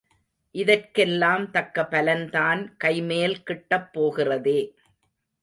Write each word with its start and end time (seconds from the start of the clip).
இதற்கெல்லாம் 0.55 1.51
தக்க 1.51 1.83
பலன்தான் 1.91 2.61
கைமேல் 2.83 3.37
கிட்டப் 3.45 3.89
போகிறதே. 3.93 4.59